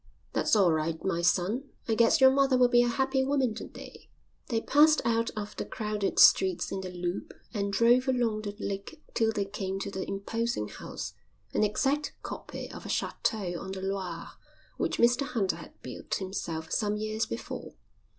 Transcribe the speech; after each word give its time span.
"That's 0.33 0.55
all 0.55 0.71
right, 0.73 0.97
my 1.05 1.21
son. 1.21 1.69
I 1.87 1.93
guess 1.93 2.19
your 2.19 2.31
mother 2.31 2.57
will 2.57 2.69
be 2.69 2.81
a 2.81 2.87
happy 2.87 3.23
woman 3.23 3.53
to 3.53 3.67
day." 3.67 4.09
They 4.47 4.59
passed 4.59 4.99
out 5.05 5.29
of 5.37 5.55
the 5.57 5.63
crowded 5.63 6.17
streets 6.17 6.71
in 6.71 6.81
the 6.81 6.89
Loop 6.89 7.35
and 7.53 7.71
drove 7.71 8.07
along 8.07 8.41
the 8.41 8.55
lake 8.57 8.99
till 9.13 9.31
they 9.31 9.45
came 9.45 9.77
to 9.81 9.91
the 9.91 10.09
imposing 10.09 10.69
house, 10.69 11.13
an 11.53 11.63
exact 11.63 12.15
copy 12.23 12.67
of 12.71 12.83
a 12.83 12.89
château 12.89 13.59
on 13.61 13.73
the 13.73 13.81
Loire, 13.83 14.31
which 14.77 14.97
Mr 14.97 15.21
Hunter 15.21 15.57
had 15.57 15.79
built 15.83 16.15
himself 16.15 16.71
some 16.71 16.97
years 16.97 17.27
before. 17.27 17.75